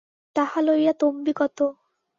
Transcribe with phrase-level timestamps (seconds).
[0.35, 1.57] তাহা লইয়া তম্বি কত!